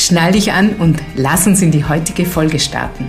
schnall 0.00 0.32
dich 0.32 0.52
an 0.52 0.76
und 0.76 0.98
lass 1.14 1.46
uns 1.46 1.60
in 1.60 1.70
die 1.70 1.84
heutige 1.84 2.24
Folge 2.24 2.58
starten. 2.58 3.06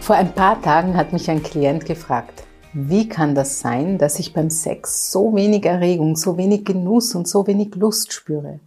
Vor 0.00 0.16
ein 0.16 0.34
paar 0.34 0.60
Tagen 0.60 0.96
hat 0.96 1.14
mich 1.14 1.30
ein 1.30 1.42
Klient 1.42 1.86
gefragt, 1.86 2.42
wie 2.74 3.08
kann 3.08 3.34
das 3.34 3.60
sein, 3.60 3.96
dass 3.96 4.18
ich 4.18 4.34
beim 4.34 4.50
Sex 4.50 5.10
so 5.10 5.34
wenig 5.34 5.64
Erregung, 5.64 6.16
so 6.16 6.36
wenig 6.36 6.64
Genuss 6.64 7.14
und 7.14 7.26
so 7.26 7.46
wenig 7.46 7.74
Lust 7.76 8.12
spüre? 8.12 8.60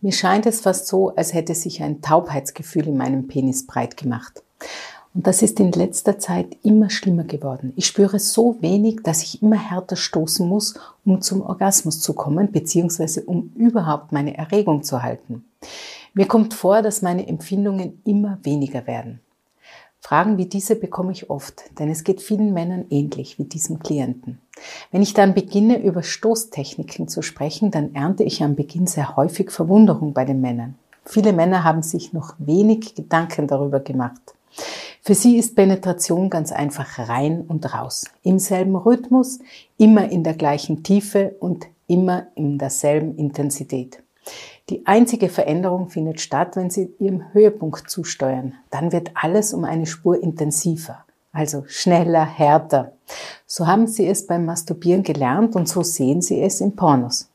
Mir 0.00 0.12
scheint 0.12 0.46
es 0.46 0.60
fast 0.60 0.86
so, 0.86 1.14
als 1.16 1.34
hätte 1.34 1.56
sich 1.56 1.82
ein 1.82 2.00
Taubheitsgefühl 2.00 2.86
in 2.86 2.96
meinem 2.96 3.26
Penis 3.26 3.66
breit 3.66 3.96
gemacht. 3.96 4.44
Und 5.14 5.26
das 5.26 5.42
ist 5.42 5.58
in 5.58 5.72
letzter 5.72 6.18
Zeit 6.18 6.56
immer 6.62 6.90
schlimmer 6.90 7.24
geworden. 7.24 7.72
Ich 7.76 7.86
spüre 7.86 8.18
so 8.18 8.56
wenig, 8.60 9.02
dass 9.02 9.22
ich 9.22 9.42
immer 9.42 9.56
härter 9.56 9.96
stoßen 9.96 10.46
muss, 10.46 10.74
um 11.04 11.20
zum 11.22 11.42
Orgasmus 11.42 12.00
zu 12.00 12.12
kommen, 12.12 12.52
beziehungsweise 12.52 13.22
um 13.22 13.52
überhaupt 13.56 14.12
meine 14.12 14.36
Erregung 14.36 14.82
zu 14.82 15.02
halten. 15.02 15.44
Mir 16.14 16.26
kommt 16.26 16.54
vor, 16.54 16.82
dass 16.82 17.02
meine 17.02 17.26
Empfindungen 17.26 18.00
immer 18.04 18.38
weniger 18.42 18.86
werden. 18.86 19.20
Fragen 20.00 20.38
wie 20.38 20.46
diese 20.46 20.76
bekomme 20.76 21.12
ich 21.12 21.28
oft, 21.28 21.64
denn 21.78 21.90
es 21.90 22.04
geht 22.04 22.22
vielen 22.22 22.54
Männern 22.54 22.86
ähnlich 22.88 23.38
wie 23.38 23.44
diesem 23.44 23.80
Klienten. 23.80 24.38
Wenn 24.90 25.02
ich 25.02 25.12
dann 25.12 25.34
beginne, 25.34 25.82
über 25.82 26.02
Stoßtechniken 26.02 27.08
zu 27.08 27.22
sprechen, 27.22 27.70
dann 27.70 27.94
ernte 27.94 28.22
ich 28.22 28.42
am 28.42 28.54
Beginn 28.54 28.86
sehr 28.86 29.16
häufig 29.16 29.50
Verwunderung 29.50 30.12
bei 30.12 30.24
den 30.24 30.40
Männern. 30.40 30.76
Viele 31.04 31.32
Männer 31.32 31.64
haben 31.64 31.82
sich 31.82 32.12
noch 32.12 32.34
wenig 32.38 32.94
Gedanken 32.94 33.48
darüber 33.48 33.80
gemacht. 33.80 34.20
Für 35.02 35.14
sie 35.14 35.38
ist 35.38 35.56
Penetration 35.56 36.28
ganz 36.28 36.52
einfach 36.52 36.98
rein 37.08 37.42
und 37.46 37.72
raus. 37.72 38.04
Im 38.22 38.38
selben 38.38 38.76
Rhythmus, 38.76 39.38
immer 39.78 40.10
in 40.10 40.22
der 40.22 40.34
gleichen 40.34 40.82
Tiefe 40.82 41.34
und 41.40 41.66
immer 41.86 42.26
in 42.34 42.58
derselben 42.58 43.16
Intensität. 43.16 44.02
Die 44.68 44.86
einzige 44.86 45.30
Veränderung 45.30 45.88
findet 45.88 46.20
statt, 46.20 46.56
wenn 46.56 46.68
Sie 46.68 46.92
Ihrem 46.98 47.32
Höhepunkt 47.32 47.88
zusteuern. 47.88 48.54
Dann 48.70 48.92
wird 48.92 49.12
alles 49.14 49.54
um 49.54 49.64
eine 49.64 49.86
Spur 49.86 50.22
intensiver, 50.22 51.04
also 51.32 51.64
schneller, 51.66 52.26
härter. 52.26 52.92
So 53.46 53.66
haben 53.66 53.86
Sie 53.86 54.06
es 54.06 54.26
beim 54.26 54.44
Masturbieren 54.44 55.02
gelernt 55.02 55.56
und 55.56 55.68
so 55.68 55.82
sehen 55.82 56.20
Sie 56.20 56.42
es 56.42 56.60
in 56.60 56.76
Pornos. 56.76 57.30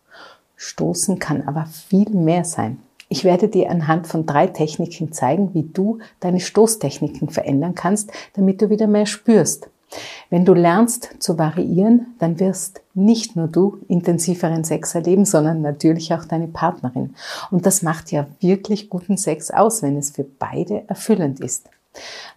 Stoßen 0.55 1.17
kann 1.17 1.47
aber 1.47 1.65
viel 1.65 2.11
mehr 2.11 2.45
sein. 2.45 2.79
Ich 3.13 3.23
werde 3.23 3.47
dir 3.47 3.69
anhand 3.69 4.07
von 4.07 4.25
drei 4.25 4.47
Techniken 4.47 5.11
zeigen, 5.11 5.53
wie 5.53 5.61
du 5.61 5.99
deine 6.19 6.39
Stoßtechniken 6.39 7.29
verändern 7.29 7.75
kannst, 7.75 8.11
damit 8.33 8.59
du 8.59 8.71
wieder 8.71 8.87
mehr 8.87 9.05
spürst. 9.05 9.69
Wenn 10.31 10.45
du 10.45 10.55
lernst 10.55 11.17
zu 11.19 11.37
variieren, 11.37 12.15
dann 12.17 12.39
wirst 12.39 12.81
nicht 12.95 13.35
nur 13.35 13.47
du 13.47 13.77
intensiveren 13.87 14.63
Sex 14.63 14.95
erleben, 14.95 15.25
sondern 15.25 15.61
natürlich 15.61 16.11
auch 16.15 16.25
deine 16.25 16.47
Partnerin. 16.47 17.13
Und 17.51 17.67
das 17.67 17.83
macht 17.83 18.11
ja 18.11 18.25
wirklich 18.39 18.89
guten 18.89 19.17
Sex 19.17 19.51
aus, 19.51 19.83
wenn 19.83 19.95
es 19.95 20.09
für 20.09 20.25
beide 20.39 20.81
erfüllend 20.87 21.39
ist. 21.39 21.69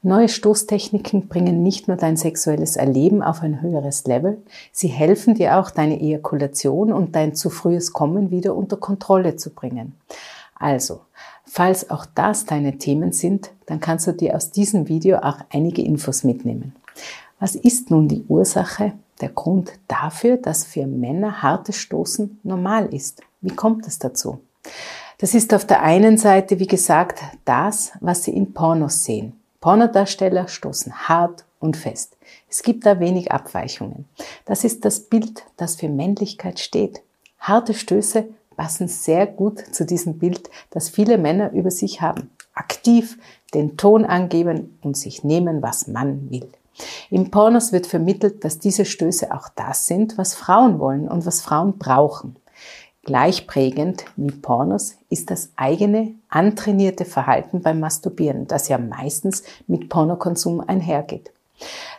Neue 0.02 0.28
Stoßtechniken 0.28 1.28
bringen 1.28 1.62
nicht 1.62 1.88
nur 1.88 1.96
dein 1.96 2.18
sexuelles 2.18 2.76
Erleben 2.76 3.22
auf 3.22 3.40
ein 3.40 3.62
höheres 3.62 4.06
Level, 4.06 4.42
sie 4.72 4.88
helfen 4.88 5.36
dir 5.36 5.56
auch, 5.56 5.70
deine 5.70 5.98
Ejakulation 5.98 6.92
und 6.92 7.16
dein 7.16 7.34
zu 7.34 7.48
frühes 7.48 7.94
Kommen 7.94 8.30
wieder 8.30 8.54
unter 8.54 8.76
Kontrolle 8.76 9.36
zu 9.36 9.48
bringen. 9.48 9.94
Also, 10.58 11.00
falls 11.44 11.90
auch 11.90 12.06
das 12.06 12.46
deine 12.46 12.78
Themen 12.78 13.12
sind, 13.12 13.50
dann 13.66 13.80
kannst 13.80 14.06
du 14.06 14.12
dir 14.12 14.34
aus 14.34 14.50
diesem 14.50 14.88
Video 14.88 15.18
auch 15.18 15.38
einige 15.50 15.82
Infos 15.82 16.24
mitnehmen. 16.24 16.74
Was 17.38 17.54
ist 17.54 17.90
nun 17.90 18.08
die 18.08 18.24
Ursache, 18.28 18.92
der 19.20 19.28
Grund 19.28 19.72
dafür, 19.88 20.36
dass 20.38 20.64
für 20.64 20.86
Männer 20.86 21.42
hartes 21.42 21.76
Stoßen 21.76 22.40
normal 22.42 22.92
ist? 22.94 23.20
Wie 23.40 23.54
kommt 23.54 23.86
es 23.86 23.98
dazu? 23.98 24.40
Das 25.18 25.34
ist 25.34 25.54
auf 25.54 25.64
der 25.64 25.82
einen 25.82 26.18
Seite, 26.18 26.58
wie 26.58 26.66
gesagt, 26.66 27.22
das, 27.44 27.92
was 28.00 28.24
sie 28.24 28.32
in 28.32 28.52
Pornos 28.52 29.04
sehen. 29.04 29.38
Pornodarsteller 29.60 30.48
stoßen 30.48 31.08
hart 31.08 31.44
und 31.58 31.76
fest. 31.76 32.16
Es 32.48 32.62
gibt 32.62 32.84
da 32.84 33.00
wenig 33.00 33.32
Abweichungen. 33.32 34.06
Das 34.44 34.64
ist 34.64 34.84
das 34.84 35.00
Bild, 35.00 35.44
das 35.56 35.76
für 35.76 35.88
Männlichkeit 35.88 36.60
steht. 36.60 37.02
Harte 37.38 37.74
Stöße 37.74 38.28
passen 38.56 38.88
sehr 38.88 39.26
gut 39.26 39.58
zu 39.58 39.84
diesem 39.84 40.18
Bild, 40.18 40.50
das 40.70 40.88
viele 40.88 41.18
Männer 41.18 41.52
über 41.52 41.70
sich 41.70 42.00
haben. 42.00 42.30
Aktiv 42.54 43.18
den 43.54 43.76
Ton 43.76 44.04
angeben 44.04 44.78
und 44.82 44.96
sich 44.96 45.24
nehmen, 45.24 45.62
was 45.62 45.86
man 45.86 46.30
will. 46.30 46.48
Im 47.10 47.30
Pornos 47.30 47.72
wird 47.72 47.86
vermittelt, 47.86 48.44
dass 48.44 48.58
diese 48.58 48.84
Stöße 48.84 49.32
auch 49.32 49.48
das 49.54 49.86
sind, 49.86 50.18
was 50.18 50.34
Frauen 50.34 50.78
wollen 50.78 51.08
und 51.08 51.24
was 51.24 51.40
Frauen 51.40 51.78
brauchen. 51.78 52.36
Gleichprägend 53.02 54.04
wie 54.16 54.32
Pornos 54.32 54.96
ist 55.08 55.30
das 55.30 55.50
eigene, 55.54 56.14
antrainierte 56.28 57.04
Verhalten 57.04 57.62
beim 57.62 57.78
Masturbieren, 57.78 58.48
das 58.48 58.68
ja 58.68 58.78
meistens 58.78 59.44
mit 59.68 59.88
Pornokonsum 59.88 60.60
einhergeht. 60.60 61.30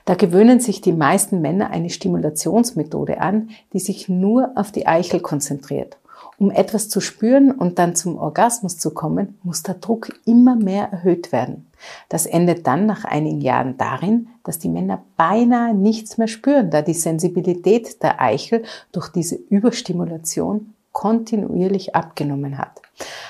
Da 0.05 0.15
gewöhnen 0.15 0.59
sich 0.59 0.81
die 0.81 0.93
meisten 0.93 1.41
Männer 1.41 1.71
eine 1.71 1.89
Stimulationsmethode 1.89 3.19
an, 3.21 3.49
die 3.73 3.79
sich 3.79 4.09
nur 4.09 4.51
auf 4.55 4.71
die 4.71 4.85
Eichel 4.85 5.21
konzentriert 5.21 5.97
um 6.39 6.51
etwas 6.51 6.87
zu 6.87 7.01
spüren 7.01 7.51
und 7.51 7.79
dann 7.79 7.95
zum 7.95 8.17
Orgasmus 8.17 8.77
zu 8.77 8.91
kommen, 8.91 9.39
muss 9.43 9.63
der 9.63 9.75
Druck 9.75 10.09
immer 10.25 10.55
mehr 10.55 10.91
erhöht 10.91 11.31
werden. 11.31 11.67
Das 12.09 12.25
endet 12.25 12.67
dann 12.67 12.85
nach 12.85 13.05
einigen 13.05 13.41
Jahren 13.41 13.77
darin, 13.77 14.29
dass 14.43 14.59
die 14.59 14.69
Männer 14.69 15.03
beinahe 15.15 15.73
nichts 15.73 16.17
mehr 16.17 16.27
spüren, 16.27 16.69
da 16.69 16.81
die 16.81 16.93
Sensibilität 16.93 18.03
der 18.03 18.21
Eichel 18.21 18.63
durch 18.91 19.09
diese 19.09 19.35
Überstimulation 19.35 20.73
kontinuierlich 20.91 21.95
abgenommen 21.95 22.57
hat. 22.57 22.81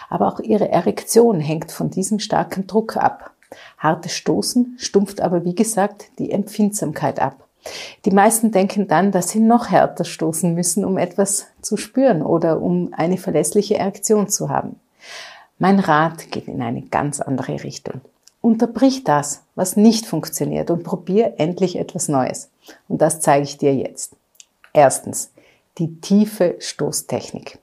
Aber 0.09 0.27
auch 0.27 0.39
ihre 0.39 0.69
Erektion 0.69 1.39
hängt 1.39 1.71
von 1.71 1.89
diesem 1.89 2.19
starken 2.19 2.67
Druck 2.67 2.97
ab. 2.97 3.31
Hartes 3.77 4.13
Stoßen 4.13 4.75
stumpft 4.77 5.21
aber 5.21 5.45
wie 5.45 5.55
gesagt 5.55 6.11
die 6.19 6.31
Empfindsamkeit 6.31 7.19
ab. 7.19 7.46
Die 8.05 8.11
meisten 8.11 8.51
denken 8.51 8.87
dann, 8.87 9.11
dass 9.11 9.29
sie 9.29 9.39
noch 9.39 9.69
härter 9.69 10.05
stoßen 10.05 10.53
müssen, 10.53 10.85
um 10.85 10.97
etwas 10.97 11.47
zu 11.61 11.77
spüren 11.77 12.21
oder 12.21 12.61
um 12.61 12.93
eine 12.95 13.17
verlässliche 13.17 13.77
Erektion 13.77 14.29
zu 14.29 14.49
haben. 14.49 14.79
Mein 15.59 15.79
Rat 15.79 16.31
geht 16.31 16.47
in 16.47 16.61
eine 16.61 16.83
ganz 16.83 17.19
andere 17.19 17.63
Richtung. 17.63 18.01
Unterbrich 18.41 19.03
das, 19.03 19.43
was 19.55 19.75
nicht 19.75 20.05
funktioniert 20.05 20.69
und 20.69 20.83
probier 20.83 21.33
endlich 21.37 21.77
etwas 21.77 22.07
Neues. 22.07 22.49
Und 22.87 23.01
das 23.01 23.19
zeige 23.19 23.43
ich 23.43 23.57
dir 23.57 23.75
jetzt. 23.75 24.15
Erstens, 24.73 25.31
die 25.79 25.99
tiefe 25.99 26.55
Stoßtechnik. 26.59 27.59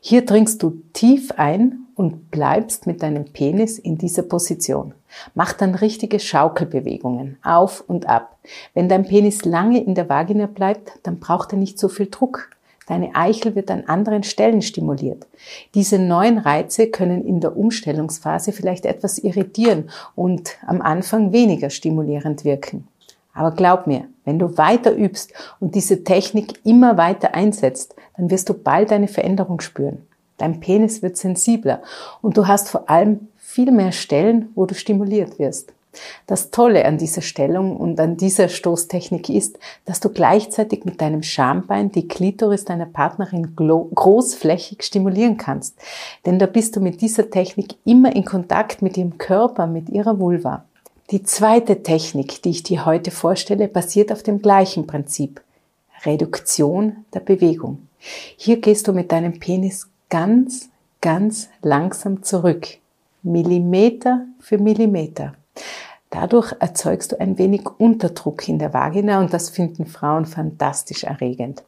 Hier 0.00 0.24
dringst 0.24 0.62
du 0.62 0.82
tief 0.92 1.32
ein 1.36 1.86
und 1.94 2.30
bleibst 2.30 2.86
mit 2.86 3.02
deinem 3.02 3.24
Penis 3.24 3.78
in 3.78 3.98
dieser 3.98 4.22
Position. 4.22 4.94
Mach 5.34 5.52
dann 5.52 5.74
richtige 5.74 6.20
Schaukelbewegungen 6.20 7.38
auf 7.42 7.82
und 7.86 8.08
ab. 8.08 8.36
Wenn 8.74 8.88
dein 8.88 9.06
Penis 9.06 9.44
lange 9.44 9.82
in 9.82 9.94
der 9.94 10.08
Vagina 10.08 10.46
bleibt, 10.46 10.92
dann 11.02 11.20
braucht 11.20 11.52
er 11.52 11.58
nicht 11.58 11.78
so 11.78 11.88
viel 11.88 12.06
Druck. 12.06 12.50
Deine 12.86 13.14
Eichel 13.14 13.54
wird 13.54 13.70
an 13.70 13.84
anderen 13.84 14.24
Stellen 14.24 14.62
stimuliert. 14.62 15.26
Diese 15.74 15.98
neuen 15.98 16.38
Reize 16.38 16.88
können 16.88 17.24
in 17.24 17.40
der 17.40 17.56
Umstellungsphase 17.56 18.50
vielleicht 18.52 18.84
etwas 18.84 19.18
irritieren 19.18 19.90
und 20.16 20.58
am 20.66 20.82
Anfang 20.82 21.32
weniger 21.32 21.70
stimulierend 21.70 22.44
wirken. 22.44 22.88
Aber 23.32 23.52
glaub 23.52 23.86
mir, 23.86 24.08
wenn 24.24 24.38
du 24.38 24.58
weiter 24.58 24.96
übst 24.96 25.32
und 25.60 25.76
diese 25.76 26.02
Technik 26.02 26.60
immer 26.64 26.96
weiter 26.96 27.34
einsetzt, 27.34 27.94
dann 28.16 28.28
wirst 28.30 28.48
du 28.48 28.54
bald 28.54 28.90
eine 28.90 29.08
Veränderung 29.08 29.60
spüren. 29.60 30.06
Dein 30.36 30.58
Penis 30.58 31.00
wird 31.00 31.16
sensibler 31.16 31.82
und 32.22 32.36
du 32.36 32.48
hast 32.48 32.70
vor 32.70 32.90
allem 32.90 33.28
viel 33.50 33.72
mehr 33.72 33.90
Stellen, 33.90 34.50
wo 34.54 34.64
du 34.64 34.74
stimuliert 34.74 35.38
wirst. 35.40 35.72
Das 36.28 36.52
Tolle 36.52 36.84
an 36.84 36.98
dieser 36.98 37.20
Stellung 37.20 37.76
und 37.76 37.98
an 37.98 38.16
dieser 38.16 38.48
Stoßtechnik 38.48 39.28
ist, 39.28 39.58
dass 39.86 39.98
du 39.98 40.08
gleichzeitig 40.08 40.84
mit 40.84 41.00
deinem 41.00 41.24
Schambein 41.24 41.90
die 41.90 42.06
Klitoris 42.06 42.64
deiner 42.64 42.86
Partnerin 42.86 43.56
großflächig 43.56 44.84
stimulieren 44.84 45.36
kannst. 45.36 45.76
Denn 46.26 46.38
da 46.38 46.46
bist 46.46 46.76
du 46.76 46.80
mit 46.80 47.00
dieser 47.00 47.28
Technik 47.28 47.74
immer 47.84 48.14
in 48.14 48.24
Kontakt 48.24 48.82
mit 48.82 48.96
ihrem 48.96 49.18
Körper, 49.18 49.66
mit 49.66 49.88
ihrer 49.88 50.20
Vulva. 50.20 50.64
Die 51.10 51.24
zweite 51.24 51.82
Technik, 51.82 52.42
die 52.42 52.50
ich 52.50 52.62
dir 52.62 52.86
heute 52.86 53.10
vorstelle, 53.10 53.66
basiert 53.66 54.12
auf 54.12 54.22
dem 54.22 54.40
gleichen 54.42 54.86
Prinzip. 54.86 55.40
Reduktion 56.04 57.04
der 57.12 57.20
Bewegung. 57.20 57.88
Hier 58.36 58.60
gehst 58.60 58.86
du 58.86 58.92
mit 58.92 59.10
deinem 59.10 59.40
Penis 59.40 59.88
ganz, 60.08 60.70
ganz 61.00 61.48
langsam 61.62 62.22
zurück 62.22 62.79
Millimeter 63.22 64.26
für 64.38 64.58
Millimeter. 64.58 65.34
Dadurch 66.10 66.52
erzeugst 66.58 67.12
du 67.12 67.20
ein 67.20 67.38
wenig 67.38 67.62
Unterdruck 67.78 68.48
in 68.48 68.58
der 68.58 68.74
Vagina 68.74 69.20
und 69.20 69.32
das 69.32 69.48
finden 69.48 69.86
Frauen 69.86 70.26
fantastisch 70.26 71.04
erregend. 71.04 71.62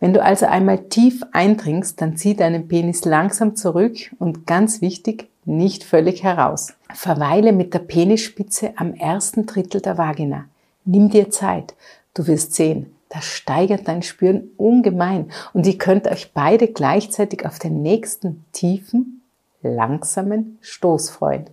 Wenn 0.00 0.12
du 0.12 0.22
also 0.22 0.46
einmal 0.46 0.88
tief 0.88 1.22
eindringst, 1.32 2.00
dann 2.00 2.16
zieh 2.16 2.34
deinen 2.34 2.66
Penis 2.66 3.04
langsam 3.04 3.54
zurück 3.54 3.96
und 4.18 4.48
ganz 4.48 4.80
wichtig, 4.80 5.28
nicht 5.44 5.84
völlig 5.84 6.24
heraus. 6.24 6.74
Verweile 6.92 7.52
mit 7.52 7.72
der 7.72 7.78
Penisspitze 7.80 8.72
am 8.76 8.94
ersten 8.94 9.46
Drittel 9.46 9.80
der 9.80 9.96
Vagina. 9.96 10.46
Nimm 10.84 11.10
dir 11.10 11.30
Zeit. 11.30 11.74
Du 12.14 12.26
wirst 12.26 12.54
sehen, 12.54 12.94
das 13.10 13.24
steigert 13.24 13.86
dein 13.86 14.02
Spüren 14.02 14.50
ungemein 14.56 15.30
und 15.52 15.66
ihr 15.66 15.78
könnt 15.78 16.08
euch 16.08 16.32
beide 16.32 16.66
gleichzeitig 16.66 17.46
auf 17.46 17.60
den 17.60 17.80
nächsten 17.80 18.44
tiefen, 18.52 19.22
langsamen 19.68 20.58
Stoß 20.60 21.10
freuen. 21.10 21.46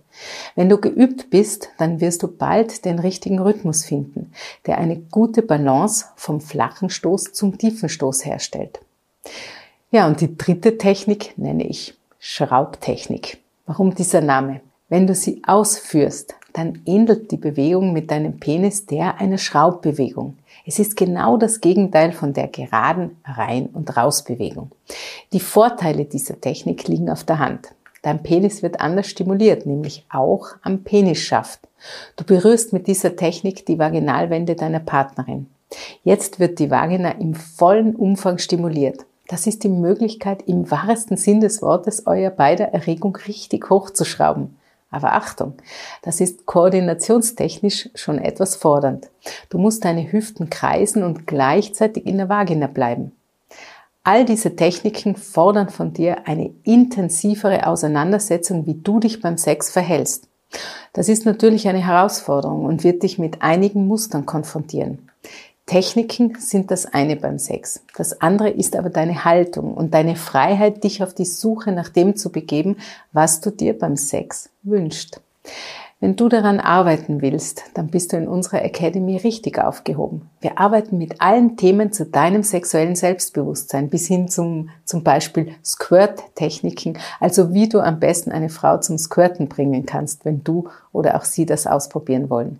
Wenn 0.54 0.68
du 0.68 0.78
geübt 0.78 1.30
bist, 1.30 1.70
dann 1.78 2.00
wirst 2.00 2.22
du 2.22 2.28
bald 2.28 2.84
den 2.84 2.98
richtigen 2.98 3.38
Rhythmus 3.38 3.84
finden, 3.84 4.32
der 4.66 4.78
eine 4.78 4.96
gute 4.96 5.42
Balance 5.42 6.06
vom 6.16 6.40
flachen 6.40 6.90
Stoß 6.90 7.32
zum 7.32 7.58
tiefen 7.58 7.88
Stoß 7.88 8.24
herstellt. 8.24 8.80
Ja, 9.90 10.06
und 10.06 10.20
die 10.20 10.36
dritte 10.36 10.78
Technik 10.78 11.36
nenne 11.36 11.66
ich 11.66 11.94
Schraubtechnik. 12.18 13.38
Warum 13.66 13.94
dieser 13.94 14.20
Name? 14.20 14.60
Wenn 14.88 15.06
du 15.06 15.14
sie 15.14 15.42
ausführst, 15.46 16.34
dann 16.52 16.82
ähnelt 16.84 17.30
die 17.30 17.36
Bewegung 17.36 17.92
mit 17.92 18.10
deinem 18.10 18.38
Penis 18.38 18.86
der 18.86 19.20
einer 19.20 19.38
Schraubbewegung. 19.38 20.36
Es 20.66 20.78
ist 20.78 20.96
genau 20.96 21.36
das 21.36 21.60
Gegenteil 21.60 22.12
von 22.12 22.32
der 22.32 22.48
geraden 22.48 23.16
Rein- 23.24 23.70
und 23.72 23.96
Rausbewegung. 23.96 24.70
Die 25.32 25.40
Vorteile 25.40 26.04
dieser 26.04 26.40
Technik 26.40 26.86
liegen 26.88 27.10
auf 27.10 27.24
der 27.24 27.38
Hand. 27.38 27.74
Dein 28.02 28.22
Penis 28.22 28.62
wird 28.62 28.80
anders 28.80 29.06
stimuliert, 29.06 29.64
nämlich 29.64 30.04
auch 30.10 30.48
am 30.62 30.82
Penisschaft. 30.82 31.60
Du 32.16 32.24
berührst 32.24 32.72
mit 32.72 32.86
dieser 32.86 33.16
Technik 33.16 33.64
die 33.66 33.78
Vaginalwände 33.78 34.56
deiner 34.56 34.80
Partnerin. 34.80 35.46
Jetzt 36.02 36.40
wird 36.40 36.58
die 36.58 36.70
Vagina 36.70 37.12
im 37.12 37.34
vollen 37.34 37.94
Umfang 37.94 38.38
stimuliert. 38.38 39.06
Das 39.28 39.46
ist 39.46 39.64
die 39.64 39.68
Möglichkeit, 39.68 40.42
im 40.42 40.70
wahrsten 40.70 41.16
Sinn 41.16 41.40
des 41.40 41.62
Wortes 41.62 42.06
euer 42.06 42.30
beider 42.30 42.74
Erregung 42.74 43.16
richtig 43.16 43.70
hochzuschrauben. 43.70 44.58
Aber 44.90 45.14
Achtung, 45.14 45.54
das 46.02 46.20
ist 46.20 46.44
koordinationstechnisch 46.44 47.88
schon 47.94 48.18
etwas 48.18 48.56
fordernd. 48.56 49.08
Du 49.48 49.56
musst 49.56 49.86
deine 49.86 50.12
Hüften 50.12 50.50
kreisen 50.50 51.02
und 51.02 51.26
gleichzeitig 51.26 52.04
in 52.04 52.18
der 52.18 52.28
Vagina 52.28 52.66
bleiben. 52.66 53.12
All 54.04 54.24
diese 54.24 54.56
Techniken 54.56 55.14
fordern 55.14 55.68
von 55.68 55.92
dir 55.92 56.26
eine 56.26 56.52
intensivere 56.64 57.66
Auseinandersetzung, 57.68 58.66
wie 58.66 58.74
du 58.74 58.98
dich 58.98 59.20
beim 59.20 59.38
Sex 59.38 59.70
verhältst. 59.70 60.28
Das 60.92 61.08
ist 61.08 61.24
natürlich 61.24 61.68
eine 61.68 61.86
Herausforderung 61.86 62.64
und 62.64 62.82
wird 62.82 63.04
dich 63.04 63.18
mit 63.18 63.42
einigen 63.42 63.86
Mustern 63.86 64.26
konfrontieren. 64.26 65.08
Techniken 65.66 66.34
sind 66.38 66.72
das 66.72 66.86
eine 66.86 67.14
beim 67.14 67.38
Sex. 67.38 67.84
Das 67.96 68.20
andere 68.20 68.50
ist 68.50 68.74
aber 68.74 68.90
deine 68.90 69.24
Haltung 69.24 69.74
und 69.74 69.94
deine 69.94 70.16
Freiheit, 70.16 70.82
dich 70.82 71.02
auf 71.04 71.14
die 71.14 71.24
Suche 71.24 71.70
nach 71.70 71.88
dem 71.88 72.16
zu 72.16 72.32
begeben, 72.32 72.76
was 73.12 73.40
du 73.40 73.50
dir 73.50 73.78
beim 73.78 73.96
Sex 73.96 74.50
wünschst. 74.64 75.20
Wenn 76.02 76.16
du 76.16 76.28
daran 76.28 76.58
arbeiten 76.58 77.22
willst, 77.22 77.62
dann 77.74 77.86
bist 77.86 78.12
du 78.12 78.16
in 78.16 78.26
unserer 78.26 78.64
Academy 78.64 79.18
richtig 79.18 79.60
aufgehoben. 79.60 80.28
Wir 80.40 80.58
arbeiten 80.58 80.98
mit 80.98 81.20
allen 81.20 81.56
Themen 81.56 81.92
zu 81.92 82.06
deinem 82.06 82.42
sexuellen 82.42 82.96
Selbstbewusstsein 82.96 83.88
bis 83.88 84.08
hin 84.08 84.26
zum, 84.26 84.70
zum 84.84 85.04
Beispiel 85.04 85.54
Squirt-Techniken, 85.64 86.98
also 87.20 87.54
wie 87.54 87.68
du 87.68 87.78
am 87.78 88.00
besten 88.00 88.32
eine 88.32 88.48
Frau 88.48 88.78
zum 88.78 88.98
Squirten 88.98 89.48
bringen 89.48 89.86
kannst, 89.86 90.24
wenn 90.24 90.42
du 90.42 90.68
oder 90.90 91.14
auch 91.14 91.24
sie 91.24 91.46
das 91.46 91.68
ausprobieren 91.68 92.30
wollen. 92.30 92.58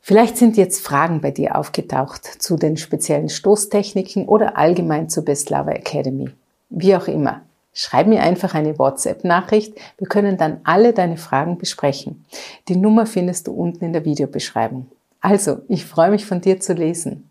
Vielleicht 0.00 0.38
sind 0.38 0.56
jetzt 0.56 0.82
Fragen 0.82 1.20
bei 1.20 1.32
dir 1.32 1.54
aufgetaucht 1.54 2.24
zu 2.24 2.56
den 2.56 2.78
speziellen 2.78 3.28
Stoßtechniken 3.28 4.24
oder 4.24 4.56
allgemein 4.56 5.10
zur 5.10 5.26
Bestlava 5.26 5.72
Academy. 5.72 6.30
Wie 6.70 6.96
auch 6.96 7.08
immer. 7.08 7.42
Schreib 7.72 8.06
mir 8.06 8.22
einfach 8.22 8.54
eine 8.54 8.78
WhatsApp-Nachricht. 8.78 9.74
Wir 9.98 10.08
können 10.08 10.36
dann 10.36 10.60
alle 10.64 10.92
deine 10.92 11.16
Fragen 11.16 11.58
besprechen. 11.58 12.24
Die 12.68 12.76
Nummer 12.76 13.06
findest 13.06 13.46
du 13.46 13.52
unten 13.52 13.84
in 13.84 13.92
der 13.92 14.04
Videobeschreibung. 14.04 14.90
Also, 15.20 15.58
ich 15.68 15.84
freue 15.84 16.10
mich 16.10 16.24
von 16.24 16.40
dir 16.40 16.60
zu 16.60 16.74
lesen. 16.74 17.27